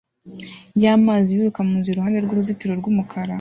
[0.83, 3.29] yamazi biruka munzira iruhande rwuruzitiro rwumukara